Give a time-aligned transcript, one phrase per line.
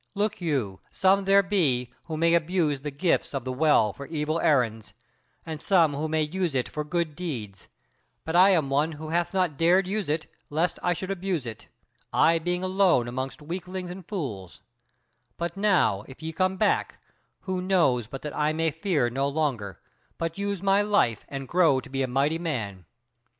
[0.15, 4.39] Look you, some there be who may abuse the gifts of the Well for evil
[4.39, 4.95] errands,
[5.45, 7.67] and some who may use it for good deeds;
[8.25, 11.45] but I am one who hath not dared to use it lest I should abuse
[11.45, 11.67] it,
[12.11, 14.61] I being alone amongst weaklings and fools:
[15.37, 16.97] but now if ye come back,
[17.41, 19.81] who knows but that I may fear no longer,
[20.17, 22.85] but use my life, and grow to be a mighty man.